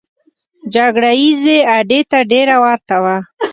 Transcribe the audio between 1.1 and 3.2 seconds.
ییزې اډې ته ډېره ورته وه.